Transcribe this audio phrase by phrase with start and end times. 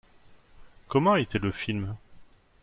[0.87, 1.95] Comment était le film?